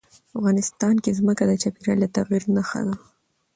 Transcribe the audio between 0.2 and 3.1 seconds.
افغانستان کې ځمکه د چاپېریال د تغیر نښه ده.